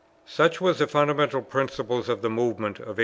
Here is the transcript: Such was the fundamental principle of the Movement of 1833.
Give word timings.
Such 0.25 0.59
was 0.59 0.79
the 0.79 0.87
fundamental 0.87 1.43
principle 1.43 1.99
of 1.99 2.23
the 2.23 2.27
Movement 2.31 2.79
of 2.79 2.97
1833. 2.97 2.99